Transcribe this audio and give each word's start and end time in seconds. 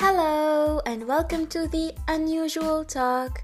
Hello 0.00 0.80
and 0.86 1.08
welcome 1.08 1.48
to 1.48 1.66
the 1.66 1.92
unusual 2.06 2.84
talk. 2.84 3.42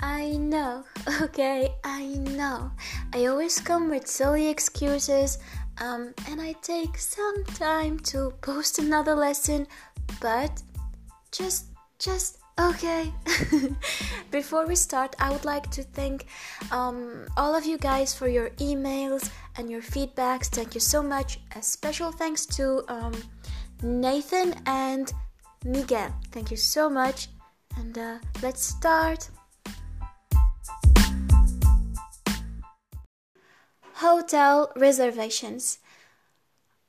I 0.00 0.32
know, 0.32 0.84
okay, 1.22 1.72
I 1.82 2.08
know. 2.08 2.70
I 3.14 3.24
always 3.24 3.58
come 3.58 3.88
with 3.88 4.06
silly 4.06 4.48
excuses, 4.48 5.38
um, 5.80 6.12
and 6.28 6.42
I 6.42 6.52
take 6.60 6.98
some 6.98 7.42
time 7.54 7.98
to 8.00 8.34
post 8.42 8.80
another 8.80 9.14
lesson, 9.14 9.66
but 10.20 10.62
just, 11.30 11.68
just 11.98 12.36
okay. 12.60 13.10
Before 14.30 14.66
we 14.66 14.74
start, 14.74 15.16
I 15.18 15.30
would 15.30 15.46
like 15.46 15.70
to 15.70 15.82
thank 15.82 16.26
um, 16.70 17.24
all 17.38 17.54
of 17.54 17.64
you 17.64 17.78
guys 17.78 18.12
for 18.12 18.28
your 18.28 18.50
emails 18.60 19.30
and 19.56 19.70
your 19.70 19.80
feedbacks. 19.80 20.48
Thank 20.48 20.74
you 20.74 20.82
so 20.82 21.02
much. 21.02 21.40
A 21.56 21.62
special 21.62 22.12
thanks 22.12 22.44
to 22.60 22.84
um, 22.92 23.14
Nathan 23.82 24.54
and 24.66 25.10
Miguel. 25.64 26.14
Thank 26.30 26.50
you 26.50 26.56
so 26.56 26.90
much. 26.90 27.28
And 27.76 27.96
uh, 27.96 28.18
let's 28.42 28.62
start. 28.64 29.28
Hotel 33.94 34.72
reservations. 34.76 35.78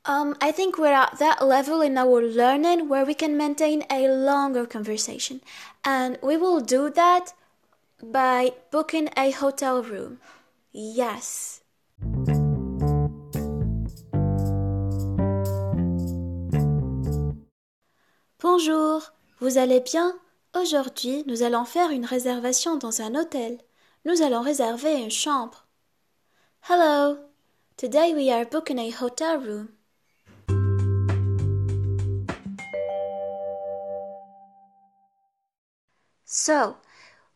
Um, 0.06 0.36
I 0.40 0.52
think 0.52 0.76
we're 0.76 0.92
at 0.92 1.18
that 1.18 1.46
level 1.46 1.80
in 1.80 1.96
our 1.96 2.20
learning 2.20 2.88
where 2.88 3.06
we 3.06 3.14
can 3.14 3.38
maintain 3.38 3.84
a 3.90 4.08
longer 4.08 4.66
conversation, 4.66 5.40
and 5.82 6.18
we 6.22 6.36
will 6.36 6.60
do 6.60 6.90
that 6.90 7.32
by 8.02 8.52
booking 8.70 9.08
a 9.16 9.30
hotel 9.30 9.82
room. 9.82 10.20
Yes. 10.72 11.62
Bonjour, 18.44 19.00
vous 19.40 19.56
allez 19.56 19.80
bien 19.80 20.20
Aujourd'hui, 20.54 21.24
nous 21.26 21.42
allons 21.42 21.64
faire 21.64 21.88
une 21.88 22.04
réservation 22.04 22.76
dans 22.76 23.00
un 23.00 23.14
hôtel. 23.14 23.56
Nous 24.04 24.20
allons 24.20 24.42
réserver 24.42 25.00
une 25.00 25.10
chambre. 25.10 25.66
Hello, 26.68 27.16
today 27.78 28.12
we 28.12 28.28
are 28.30 28.44
booking 28.44 28.78
a 28.78 28.90
hotel 28.90 29.40
room. 29.40 29.68
So, 36.26 36.76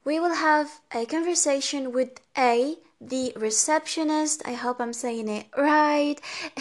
we 0.04 0.20
will 0.20 0.34
have 0.34 0.68
a 0.94 1.06
conversation 1.06 1.90
with 1.90 2.20
A, 2.36 2.76
the 3.00 3.32
receptionist. 3.34 4.46
I 4.46 4.52
hope 4.52 4.78
I'm 4.78 4.92
saying 4.92 5.28
it 5.28 5.46
right. 5.56 6.16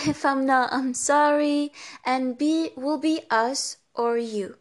If 0.07 0.23
I'm 0.23 0.45
not, 0.45 0.71
I'm 0.71 0.93
sorry. 0.93 1.73
And 2.05 2.37
B 2.37 2.71
will 2.77 2.97
be 2.97 3.19
us 3.29 3.75
or 3.97 4.17
you. 4.17 4.55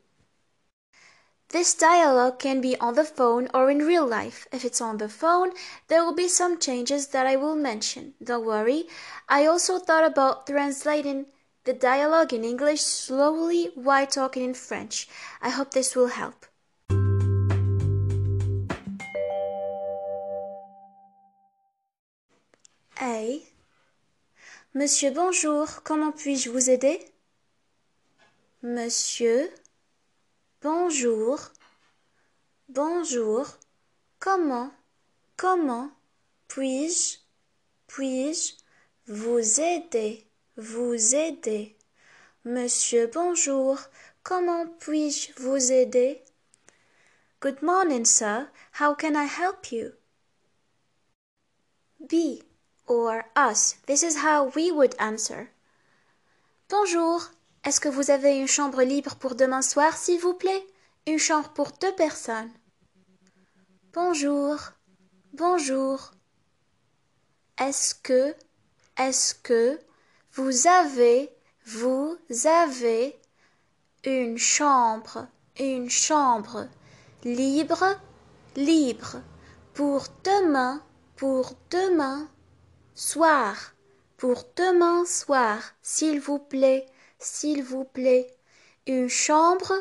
This 1.51 1.75
dialogue 1.75 2.41
can 2.41 2.61
be 2.61 2.77
on 2.81 2.95
the 2.95 3.05
phone 3.05 3.49
or 3.55 3.71
in 3.71 3.79
real 3.79 4.05
life. 4.05 4.49
If 4.53 4.65
it's 4.65 4.81
on 4.81 4.99
the 4.99 5.09
phone, 5.09 5.53
there 5.87 6.05
will 6.05 6.15
be 6.15 6.27
some 6.27 6.59
changes 6.59 7.07
that 7.09 7.27
I 7.27 7.37
will 7.37 7.55
mention. 7.55 8.15
Don't 8.23 8.45
worry. 8.45 8.89
I 9.29 9.47
also 9.47 9.79
thought 9.79 10.05
about 10.05 10.49
translating 10.49 11.27
the 11.65 11.73
dialogue 11.73 12.33
in 12.33 12.43
English 12.43 12.81
slowly 12.81 13.71
while 13.75 14.07
talking 14.07 14.43
in 14.43 14.55
French. 14.55 15.09
I 15.41 15.51
hope 15.51 15.71
this 15.71 15.95
will 15.95 16.09
help. 16.09 16.47
A. 23.01 23.43
Monsieur, 24.75 25.11
bonjour. 25.11 25.67
Comment 25.85 26.13
puis-je 26.13 26.51
vous 26.51 26.69
aider? 26.69 27.16
Monsieur, 28.63 29.53
bonjour, 30.63 31.39
bonjour, 32.71 33.47
comment, 34.19 34.73
comment 35.37 35.91
puis-je, 36.49 37.19
puis-je 37.87 38.55
vous 39.09 39.61
aider, 39.61 40.27
vous 40.57 41.15
aider? 41.15 41.77
Monsieur, 42.47 43.11
bonjour, 43.13 43.79
comment 44.23 44.67
puis-je 44.79 45.35
vous 45.37 45.71
aider? 45.71 46.25
Good 47.41 47.63
morning, 47.63 48.07
sir. 48.07 48.49
How 48.81 48.95
can 48.95 49.17
I 49.17 49.27
help 49.27 49.71
you? 49.71 49.93
B 52.09 52.43
or 52.87 53.27
us. 53.37 53.77
This 53.85 54.03
is 54.03 54.25
how 54.25 54.51
we 54.57 54.73
would 54.73 54.95
answer. 54.99 55.51
Bonjour. 56.71 57.36
Est-ce 57.67 57.81
que 57.81 57.89
vous 57.89 58.13
avez 58.13 58.39
une 58.39 58.47
chambre 58.47 58.85
libre 58.85 59.17
pour 59.17 59.35
demain 59.35 59.61
soir, 59.61 59.97
s'il 59.97 60.21
vous 60.21 60.35
plaît? 60.35 60.65
Une 61.09 61.19
chambre 61.19 61.49
pour 61.49 61.73
deux 61.73 61.93
personnes. 61.97 62.53
Bonjour. 63.93 64.57
Bonjour. 65.33 66.13
Est-ce 67.59 67.97
que, 67.97 68.37
est-ce 68.97 69.35
que 69.35 69.81
vous 70.35 70.69
avez, 70.69 71.29
vous 71.65 72.17
avez 72.45 73.19
une 74.05 74.39
chambre, 74.39 75.27
une 75.59 75.91
chambre 75.91 76.69
libre, 77.25 77.99
libre 78.55 79.17
pour 79.75 80.07
demain, 80.23 80.85
pour 81.17 81.51
demain 81.71 82.29
soir, 82.95 83.73
pour 84.19 84.45
demain 84.55 85.05
soir, 85.05 85.59
s'il 85.83 86.21
vous 86.21 86.39
plaît? 86.39 86.87
S'il 87.19 87.63
vous 87.63 87.85
plaît. 87.85 88.35
Une 88.87 89.09
chambre. 89.09 89.73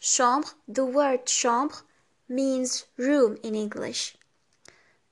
Chambre. 0.00 0.54
The 0.72 0.84
word 0.84 1.28
chambre 1.28 1.84
means 2.28 2.86
room 2.98 3.36
in 3.44 3.54
English. 3.54 4.16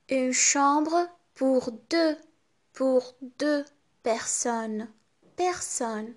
Une 0.09 0.33
chambre 0.33 1.09
pour 1.35 1.71
deux. 1.89 2.17
Pour 2.73 3.15
deux 3.39 3.65
personnes. 4.03 4.89
Personne. 5.37 6.15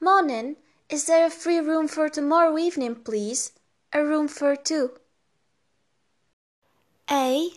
Morning. 0.00 0.56
Is 0.90 1.04
there 1.04 1.26
a 1.26 1.30
free 1.30 1.60
room 1.60 1.86
for 1.86 2.08
tomorrow 2.08 2.56
evening, 2.56 2.94
please? 2.96 3.52
A 3.92 4.02
room 4.02 4.28
for 4.28 4.56
two. 4.56 4.90
A. 7.10 7.50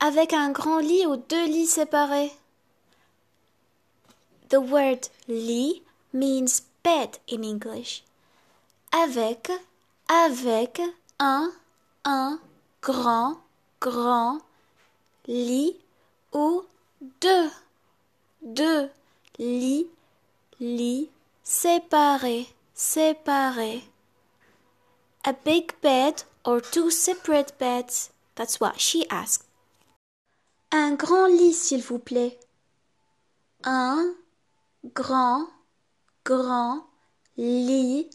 Avec 0.00 0.32
un 0.32 0.52
grand 0.52 0.80
lit 0.80 1.06
ou 1.06 1.16
deux 1.16 1.46
lits 1.46 1.66
séparés. 1.66 2.32
The 4.50 4.60
word 4.60 5.08
lit 5.28 5.82
means 6.14 6.62
bed 6.82 7.18
in 7.28 7.42
English. 7.42 8.04
Avec, 8.92 9.50
avec 10.08 10.80
un, 11.18 11.52
un 12.04 12.38
grand, 12.80 13.38
grand 13.80 14.38
lit 15.26 15.76
ou 16.32 16.64
deux, 17.20 17.50
deux 18.42 18.88
lits, 19.38 19.88
lits 20.60 21.10
séparés. 21.42 22.48
A 25.26 25.32
big 25.32 25.72
bed 25.82 26.24
or 26.44 26.60
two 26.60 26.90
separate 26.90 27.58
beds? 27.58 28.10
That's 28.34 28.60
what 28.60 28.78
she 28.78 29.06
asked. 29.10 29.46
Un 30.70 30.96
grand 30.96 31.28
lit, 31.28 31.54
s'il 31.54 31.82
vous 31.82 31.98
plaît. 31.98 32.38
Un 33.64 34.14
grand 34.94 35.48
grand 36.24 36.86
lit, 37.36 38.08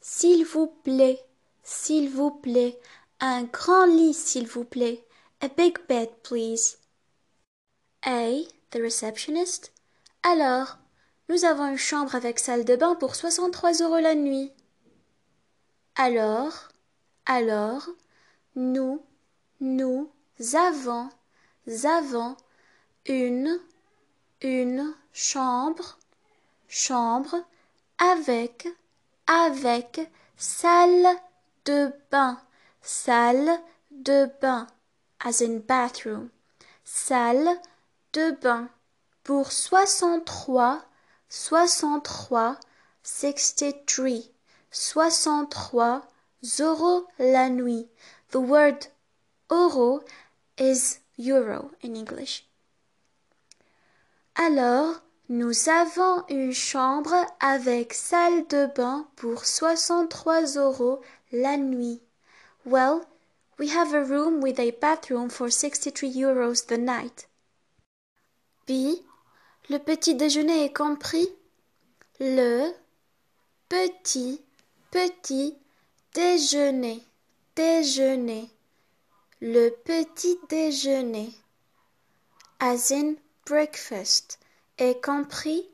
s'il 0.00 0.44
vous 0.44 0.68
plaît, 0.68 1.20
s'il 1.62 2.08
vous 2.10 2.30
plaît, 2.30 2.78
un 3.20 3.44
grand 3.44 3.86
lit, 3.86 4.14
s'il 4.14 4.46
vous 4.46 4.64
plaît, 4.64 5.04
a 5.40 5.48
big 5.48 5.76
bed, 5.88 6.10
please. 6.22 6.78
A, 8.04 8.44
the 8.70 8.76
receptionist. 8.80 9.72
Alors, 10.22 10.78
nous 11.28 11.44
avons 11.44 11.66
une 11.66 11.76
chambre 11.76 12.14
avec 12.14 12.38
salle 12.38 12.64
de 12.64 12.76
bain 12.76 12.94
pour 12.94 13.16
63 13.16 13.72
euros 13.82 13.98
la 13.98 14.14
nuit. 14.14 14.52
Alors, 15.96 16.68
alors, 17.24 17.88
nous, 18.54 19.02
nous 19.60 20.10
avons, 20.54 21.08
avons 21.84 22.36
une, 23.06 23.58
une 24.42 24.94
chambre, 25.12 25.98
chambre 26.68 27.36
avec, 27.98 28.68
avec, 29.26 30.00
salle 30.36 31.06
de 31.64 31.92
bain, 32.10 32.40
salle 32.82 33.60
de 33.90 34.30
bain, 34.40 34.66
as 35.20 35.42
in 35.42 35.58
bathroom, 35.58 36.30
salle 36.84 37.48
de 38.12 38.30
bain, 38.32 38.68
pour 39.24 39.50
soixante-trois, 39.50 40.84
soixante-trois, 41.28 42.58
sixty-three, 43.02 44.30
soixante-trois 44.70 46.06
euros 46.60 47.06
la 47.18 47.48
nuit. 47.48 47.88
The 48.30 48.36
word 48.36 48.86
euro 49.50 50.04
is 50.58 51.00
euro 51.18 51.70
in 51.82 51.94
English. 51.94 52.44
Alors, 54.34 55.00
Nous 55.28 55.68
avons 55.68 56.24
une 56.28 56.52
chambre 56.52 57.26
avec 57.40 57.94
salle 57.94 58.46
de 58.46 58.66
bain 58.76 59.08
pour 59.16 59.44
63 59.44 60.54
euros 60.54 61.00
la 61.32 61.56
nuit. 61.56 62.00
Well, 62.64 63.00
we 63.58 63.70
have 63.70 63.92
a 63.92 64.04
room 64.04 64.40
with 64.40 64.60
a 64.60 64.70
bathroom 64.70 65.28
for 65.28 65.50
63 65.50 66.22
euros 66.22 66.66
the 66.68 66.78
night. 66.78 67.28
B. 68.68 69.02
Le 69.68 69.78
petit 69.78 70.14
déjeuner 70.14 70.66
est 70.66 70.76
compris? 70.76 71.28
Le 72.20 72.70
petit, 73.68 74.40
petit 74.92 75.56
déjeuner, 76.14 77.02
déjeuner. 77.56 78.48
Le 79.40 79.70
petit 79.70 80.38
déjeuner. 80.48 81.34
As 82.60 82.92
in 82.92 83.16
breakfast. 83.44 84.38
Est 84.78 85.02
compris, 85.02 85.68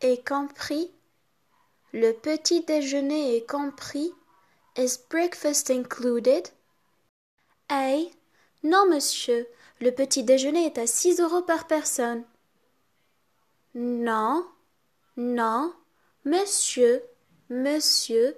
est 0.00 0.26
compris. 0.26 0.92
Le 1.92 2.12
petit 2.12 2.62
déjeuner 2.62 3.36
est 3.36 3.48
compris. 3.48 4.12
Is 4.76 4.98
breakfast 5.10 5.70
included? 5.70 6.48
A. 7.68 7.98
Non, 8.62 8.86
monsieur. 8.88 9.48
Le 9.80 9.90
petit 9.90 10.24
déjeuner 10.24 10.66
est 10.66 10.78
à 10.78 10.86
6 10.86 11.20
euros 11.20 11.42
par 11.42 11.66
personne. 11.66 12.24
Non, 13.74 14.46
non, 15.18 15.74
monsieur, 16.24 17.02
monsieur, 17.50 18.36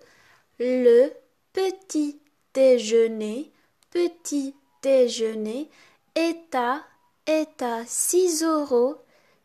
le 0.58 1.12
petit 1.52 2.20
déjeuner, 2.54 3.52
petit 3.90 4.56
déjeuner 4.82 5.70
est 6.16 6.54
à, 6.56 6.84
est 7.26 7.62
à 7.62 7.84
6 7.87 8.43
euros, 8.43 8.96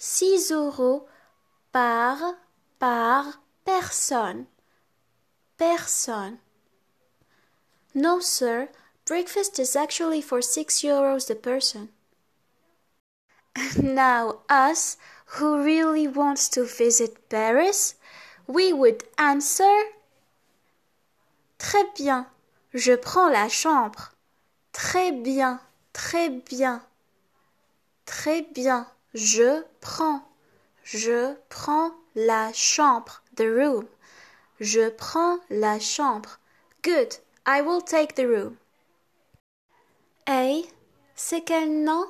6 0.05 0.51
euros 0.51 1.07
par, 1.71 2.35
par 2.77 3.41
personne. 3.63 4.45
Personne. 5.55 6.39
No, 7.95 8.19
sir, 8.19 8.67
breakfast 9.05 9.59
is 9.59 9.77
actually 9.77 10.21
for 10.21 10.41
6 10.41 10.83
euros 10.83 11.29
a 11.29 11.35
person. 11.35 11.87
Now, 13.81 14.41
us 14.49 14.97
who 15.37 15.63
really 15.63 16.09
wants 16.09 16.49
to 16.49 16.65
visit 16.65 17.29
Paris, 17.29 17.95
we 18.45 18.73
would 18.73 19.05
answer 19.17 19.85
Très 21.57 21.85
bien, 21.95 22.27
je 22.73 22.97
prends 22.97 23.29
la 23.29 23.47
chambre. 23.47 24.11
Très 24.73 25.13
bien, 25.13 25.61
très 25.93 26.27
bien. 26.27 26.81
Très 28.05 28.41
bien, 28.41 28.85
je 29.13 29.63
prends. 29.79 30.21
Je 30.83 31.35
prends 31.49 31.91
la 32.15 32.51
chambre, 32.53 33.21
the 33.35 33.43
room. 33.43 33.87
Je 34.59 34.89
prends 34.89 35.39
la 35.49 35.79
chambre. 35.79 36.39
Good, 36.81 37.19
I 37.45 37.61
will 37.61 37.81
take 37.81 38.15
the 38.15 38.25
room. 38.25 38.57
A, 40.27 40.63
c'est 41.15 41.41
quel 41.41 41.83
nom? 41.83 42.05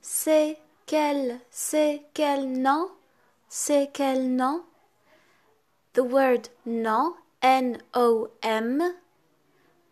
C'est 0.00 0.58
quel, 0.86 1.40
c'est 1.50 2.02
quel 2.14 2.52
nom? 2.60 2.90
C'est 3.48 3.90
quel 3.92 4.34
nom? 4.34 4.64
The 5.94 6.02
word 6.02 6.50
nom, 6.64 7.14
N-O-M, 7.42 8.94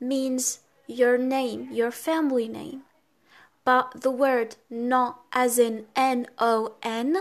means 0.01 0.61
your 0.87 1.19
name, 1.19 1.69
your 1.73 1.91
family 1.91 2.49
name. 2.49 2.83
But 3.65 4.03
the 4.03 4.11
word 4.11 4.57
non 4.69 5.15
as 5.33 5.59
in 5.59 5.87
N-O-N, 5.97 7.17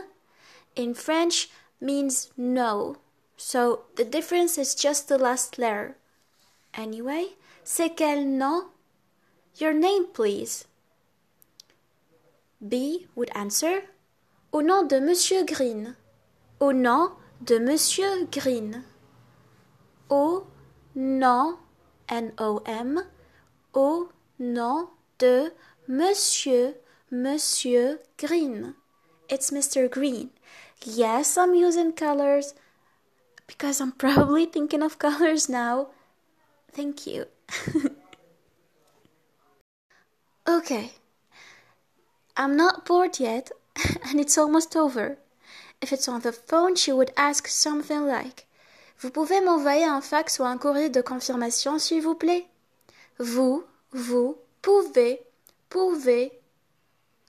in 0.75 0.93
French 0.93 1.49
means 1.79 2.31
no. 2.35 2.97
So 3.37 3.83
the 3.95 4.03
difference 4.03 4.57
is 4.57 4.75
just 4.75 5.07
the 5.07 5.17
last 5.17 5.57
letter. 5.57 5.95
Anyway, 6.73 7.35
c'est 7.63 7.95
quel 7.95 8.25
nom? 8.25 8.69
Your 9.55 9.73
name, 9.73 10.07
please. 10.07 10.65
B 12.59 13.07
would 13.15 13.29
answer 13.35 13.83
Au 14.53 14.61
nom 14.61 14.83
de 14.83 14.99
Monsieur 14.99 15.43
Green. 15.43 15.95
Au 16.59 16.71
nom 16.71 17.13
de 17.43 17.57
Monsieur 17.57 18.27
Green. 18.31 18.83
Au 20.09 20.45
nom, 20.93 21.57
N-O-M, 22.07 23.03
au 23.73 24.09
nom 24.37 24.89
de 25.17 25.51
Monsieur, 25.87 26.75
Monsieur 27.11 27.99
Green. 28.17 28.75
It's 29.29 29.51
Mr. 29.51 29.89
Green. 29.89 30.29
Yes, 30.83 31.37
I'm 31.37 31.53
using 31.53 31.91
colors 31.91 32.53
because 33.47 33.81
I'm 33.81 33.91
probably 33.91 34.45
thinking 34.45 34.81
of 34.81 34.97
colors 35.05 35.49
now. 35.49 35.87
Thank 36.71 37.05
you. 37.05 37.25
okay. 40.47 40.91
I'm 42.35 42.55
not 42.55 42.85
bored 42.85 43.19
yet, 43.19 43.51
and 44.09 44.19
it's 44.19 44.37
almost 44.37 44.75
over. 44.75 45.17
If 45.81 45.91
it's 45.91 46.07
on 46.07 46.21
the 46.21 46.31
phone, 46.31 46.75
she 46.75 46.93
would 46.93 47.11
ask 47.17 47.47
something 47.47 48.07
like, 48.07 48.47
Vous 48.99 49.11
pouvez 49.11 49.41
m'envoyer 49.41 49.83
un 49.83 49.99
fax 49.99 50.39
ou 50.39 50.45
un 50.45 50.57
courrier 50.57 50.89
de 50.89 51.01
confirmation, 51.01 51.77
s'il 51.77 52.01
vous 52.01 52.15
plaît? 52.15 52.45
Vous, 53.19 53.65
vous 53.91 54.37
pouvez, 54.61 55.21
pouvez, 55.73 56.39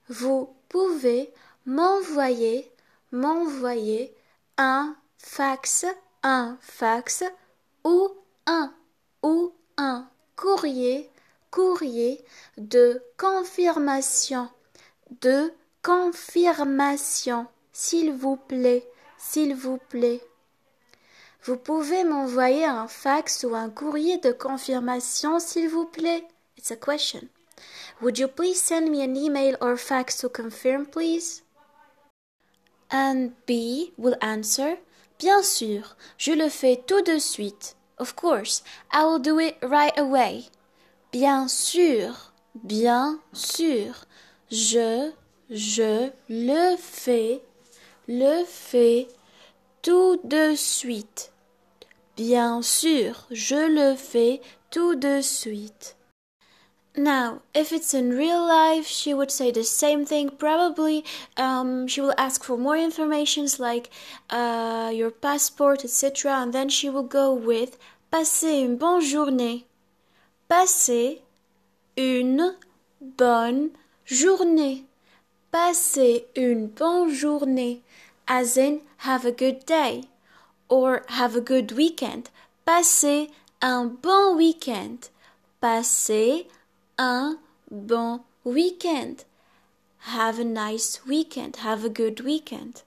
vous 0.08 0.54
pouvez 0.68 1.32
m'envoyer, 1.64 2.70
m'envoyer 3.10 4.14
un 4.58 4.94
fax, 5.16 5.86
un 6.22 6.58
fax 6.60 7.24
ou 7.84 8.10
un, 8.46 8.72
ou 9.22 9.52
un 9.78 10.06
courrier, 10.36 11.10
courrier 11.50 12.22
de 12.58 13.02
confirmation 13.16 14.50
de 15.22 15.52
confirmation. 15.82 17.46
S'il 17.72 18.12
vous 18.12 18.36
plaît, 18.36 18.86
s'il 19.18 19.54
vous 19.54 19.78
plaît. 19.88 20.20
Vous 21.44 21.56
pouvez 21.56 22.04
m'envoyer 22.04 22.64
un 22.64 22.88
fax 22.88 23.44
ou 23.48 23.54
un 23.54 23.68
courrier 23.68 24.18
de 24.18 24.32
confirmation, 24.32 25.38
s'il 25.38 25.68
vous 25.68 25.86
plaît? 25.86 26.26
It's 26.56 26.70
a 26.70 26.76
question. 26.76 27.28
Would 28.00 28.18
you 28.18 28.28
please 28.28 28.60
send 28.60 28.90
me 28.90 29.02
an 29.02 29.16
email 29.16 29.56
or 29.60 29.76
fax 29.76 30.16
to 30.18 30.28
confirm, 30.28 30.86
please? 30.86 31.42
And 32.90 33.32
B 33.46 33.92
will 33.96 34.16
answer, 34.20 34.78
Bien 35.18 35.42
sûr, 35.42 35.96
je 36.18 36.32
le 36.32 36.48
fais 36.48 36.82
tout 36.86 37.02
de 37.02 37.18
suite. 37.18 37.76
Of 37.98 38.16
course, 38.16 38.62
I 38.92 39.04
will 39.04 39.20
do 39.20 39.38
it 39.38 39.56
right 39.62 39.96
away. 39.96 40.46
Bien 41.12 41.46
sûr, 41.46 42.32
bien 42.54 43.20
sûr. 43.32 44.04
Je, 44.50 45.12
je 45.48 46.10
le 46.28 46.76
fais, 46.76 47.42
le 48.08 48.44
fais 48.44 49.08
tout 49.82 50.20
de 50.24 50.54
suite. 50.56 51.32
Bien 52.16 52.60
sûr, 52.60 53.26
je 53.30 53.54
le 53.54 53.94
fais 53.96 54.40
tout 54.70 54.96
de 54.96 55.20
suite. 55.20 55.96
Now, 56.96 57.42
if 57.54 57.72
it's 57.72 57.92
in 57.92 58.10
real 58.10 58.46
life, 58.46 58.86
she 58.86 59.12
would 59.12 59.32
say 59.32 59.50
the 59.50 59.64
same 59.64 60.06
thing. 60.06 60.30
Probably, 60.30 61.04
um, 61.36 61.88
she 61.88 62.00
will 62.00 62.14
ask 62.16 62.44
for 62.44 62.56
more 62.56 62.76
informations 62.76 63.58
like 63.58 63.90
uh, 64.30 64.92
your 64.94 65.10
passport, 65.10 65.84
etc. 65.84 66.32
And 66.32 66.52
then 66.52 66.68
she 66.68 66.88
will 66.88 67.02
go 67.02 67.34
with 67.34 67.78
Passez 68.14 68.60
une 68.60 68.76
bonne 68.76 69.00
journée. 69.00 69.64
Passez 70.48 71.20
une 71.96 72.54
bonne 73.00 73.70
journée. 74.04 74.84
Passez 75.50 76.26
une 76.36 76.68
bonne 76.68 77.10
journée, 77.10 77.82
as 78.28 78.56
in 78.56 78.82
have 78.98 79.26
a 79.26 79.32
good 79.32 79.66
day, 79.66 80.04
or 80.68 81.04
have 81.08 81.34
a 81.34 81.40
good 81.40 81.72
weekend. 81.72 82.30
Passez 82.64 83.30
un 83.60 83.86
bon 84.00 84.36
weekend. 84.36 85.10
Passez 85.60 86.46
un 86.98 87.38
bon 87.70 88.20
weekend. 88.44 89.24
Have 89.98 90.38
a 90.38 90.44
nice 90.44 91.00
weekend. 91.06 91.56
Have 91.56 91.84
a 91.84 91.88
good 91.88 92.20
weekend. 92.20 92.82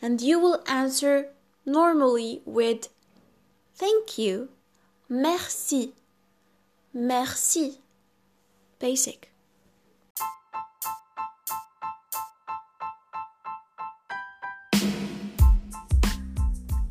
And 0.00 0.20
you 0.20 0.38
will 0.38 0.62
answer 0.66 1.28
normally 1.66 2.42
with 2.44 2.88
thank 3.74 4.18
you, 4.18 4.48
merci, 5.08 5.92
merci. 6.92 7.78
Basic. 8.78 9.30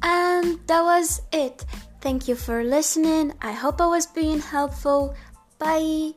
And 0.02 0.60
that 0.68 0.82
was 0.82 1.22
it. 1.32 1.66
Thank 2.02 2.28
you 2.28 2.36
for 2.36 2.64
listening. 2.64 3.34
I 3.42 3.52
hope 3.54 3.80
I 3.80 3.88
was 3.88 4.08
being 4.08 4.40
helpful. 4.40 5.16
Bye. 5.58 6.14